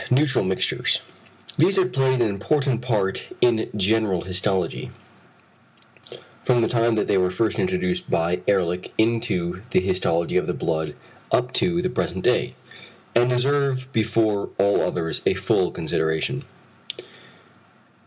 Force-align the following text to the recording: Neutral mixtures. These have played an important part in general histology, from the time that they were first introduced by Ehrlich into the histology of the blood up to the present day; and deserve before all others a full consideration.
Neutral 0.09 0.43
mixtures. 0.43 1.01
These 1.59 1.75
have 1.75 1.91
played 1.93 2.21
an 2.23 2.27
important 2.29 2.81
part 2.81 3.27
in 3.39 3.69
general 3.77 4.23
histology, 4.23 4.89
from 6.43 6.61
the 6.61 6.67
time 6.67 6.95
that 6.95 7.05
they 7.07 7.19
were 7.19 7.29
first 7.29 7.59
introduced 7.59 8.09
by 8.09 8.41
Ehrlich 8.47 8.91
into 8.97 9.61
the 9.69 9.79
histology 9.79 10.37
of 10.37 10.47
the 10.47 10.55
blood 10.55 10.95
up 11.31 11.53
to 11.53 11.83
the 11.83 11.89
present 11.91 12.23
day; 12.23 12.55
and 13.13 13.29
deserve 13.29 13.93
before 13.93 14.49
all 14.57 14.81
others 14.81 15.21
a 15.27 15.35
full 15.35 15.69
consideration. 15.69 16.45